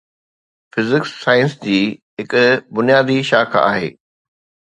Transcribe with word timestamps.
physics 0.75 1.09
science 1.25 1.53
جي 1.65 1.75
هڪ 2.23 2.41
بنيادي 2.79 3.17
شاخ 3.33 3.61
آهي 3.67 3.93